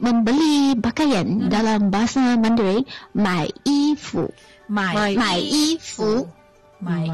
[0.00, 1.48] membeli pakaian hmm.
[1.48, 2.84] dalam bahasa Mandarin,
[3.16, 4.28] mai yi fu.
[4.68, 6.26] Mai mai fu.
[6.80, 7.08] Mai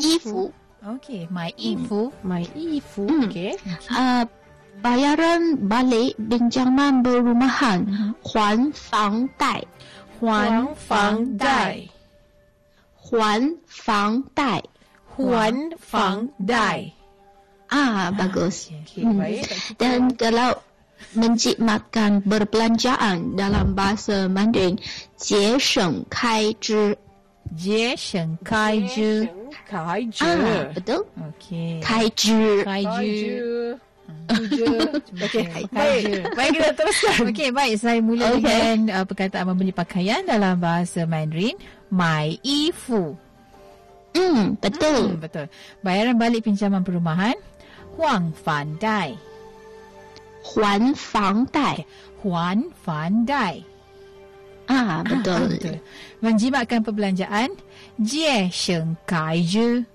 [0.00, 0.48] yi fu.
[0.86, 2.12] Okey, mai yi fu.
[2.22, 3.04] Mai yi fu.
[3.04, 3.58] Okey.
[3.90, 4.22] Uh, ah,
[4.80, 8.12] bayaran balik pinjaman berumahan, hmm.
[8.22, 9.62] huan fang dai.
[10.20, 11.92] Huan fang dai.
[13.10, 14.62] Huan fang dai.
[15.16, 16.96] Huan fang dai.
[17.66, 18.70] Ah, bagus.
[18.70, 19.18] Okay, okay, hmm.
[19.18, 19.42] baik,
[19.80, 20.54] Dan kalau
[21.17, 24.79] menjimatkan berbelanjaan dalam bahasa Mandarin,
[25.17, 26.97] 节省开支。
[27.51, 29.27] Jie sheng kai ju.
[29.67, 30.23] Kai je.
[30.23, 31.03] Ah, betul.
[31.19, 31.81] Okey.
[31.83, 32.63] 开支。
[32.63, 33.75] Kai ju.
[34.31, 35.99] Okey, Kai baik.
[35.99, 36.19] ju.
[36.35, 37.15] Baik, kita teruskan.
[37.27, 37.75] Okey, baik.
[37.75, 38.39] Saya mula Okey.
[38.39, 41.59] dengan uh, perkataan membeli pakaian dalam bahasa Mandarin.
[41.91, 43.19] Mai ifu.
[44.15, 45.15] Hmm, betul.
[45.15, 45.45] Hmm, betul.
[45.83, 47.35] Bayaran balik pinjaman perumahan.
[47.99, 49.19] Huang fan dai.
[50.45, 51.85] 还房贷。
[52.23, 53.65] Huan fan dai.
[54.69, 55.57] Ah, betul.
[55.57, 55.77] Betul.
[56.21, 57.49] Menjimatkan perbelanjaan,
[57.97, 59.85] jie sheng kai zhi.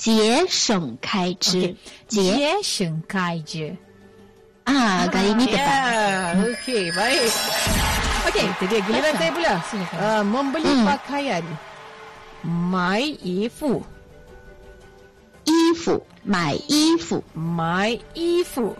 [0.00, 1.76] 节省开支 Okey.，
[2.08, 3.76] 节 Jie sheng kai zhi.
[4.64, 5.60] ah kali ini tepat.
[5.60, 7.30] Ya, okey, baik.
[8.30, 9.54] Okey, itu dia giliran saya pula.
[9.68, 9.98] Silakan.
[10.00, 10.86] Uh, membeli Hmm.
[10.88, 11.44] pakaian.
[12.46, 13.82] Mai ifu.
[15.44, 18.72] 衣服买衣服， Mai ifu.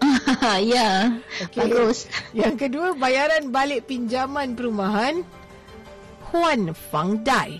[0.72, 1.60] ya, okay.
[1.60, 2.08] bagus.
[2.36, 5.22] Yang kedua, bayaran balik pinjaman perumahan.
[6.30, 7.58] Huan Fang Dai.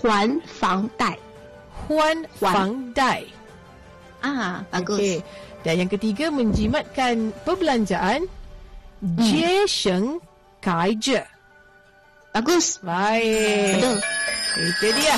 [0.00, 1.20] Huan Fang Dai.
[1.86, 3.28] Huan Fang Dai.
[4.24, 4.98] Ah, bagus.
[5.00, 5.16] Okay.
[5.60, 8.24] Dan yang ketiga, menjimatkan perbelanjaan.
[9.00, 9.16] Hmm.
[9.20, 10.20] Jie Sheng
[10.64, 11.20] Kai Je.
[12.32, 12.80] Bagus.
[12.80, 13.80] Baik.
[13.80, 13.96] Betul.
[14.60, 15.16] Itu dia.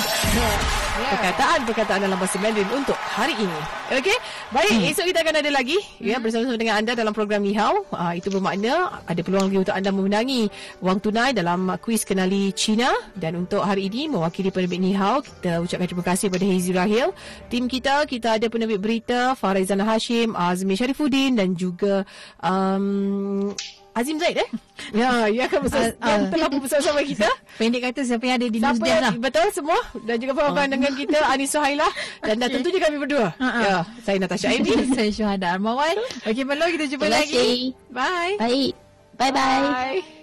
[0.93, 3.59] Perkataan-perkataan dalam bahasa Mandarin untuk hari ini.
[3.97, 4.13] Okey.
[4.53, 4.89] Baik, hmm.
[4.93, 7.81] esok kita akan ada lagi ya bersama-sama dengan anda dalam program Ni Hao.
[7.89, 10.53] Uh, itu bermakna ada peluang lagi untuk anda memenangi
[10.85, 15.65] wang tunai dalam kuis kenali China dan untuk hari ini mewakili penerbit Ni Hao kita
[15.65, 17.09] ucapkan terima kasih kepada Hazy Rahil.
[17.49, 22.05] Tim kita kita ada penerbit berita Farizana Hashim, Azmi Sharifuddin dan juga
[22.37, 23.49] um,
[23.93, 24.49] Azim Zaid eh?
[24.99, 26.09] Ya, yang akan bersama, Ah, ah.
[26.09, 27.29] yang telah bersama-sama kita.
[27.61, 29.13] Pendek kata siapa yang ada di Siapa yang lah.
[29.15, 31.87] betul semua dan juga bersama dengan kita Anis Suhaila
[32.19, 32.49] dan okay.
[32.51, 33.27] tentunya kami berdua.
[33.37, 33.61] Ha-ha.
[33.61, 34.73] Ya, saya Natasha Aini.
[34.91, 35.95] Saya Syuhada Armawan.
[36.25, 37.37] Okey, Melo kita jumpa Terima lagi.
[37.37, 37.57] kasih.
[37.89, 38.35] Bye.
[38.41, 38.71] Baik.
[39.13, 39.61] Bye bye.
[39.63, 40.22] Bye.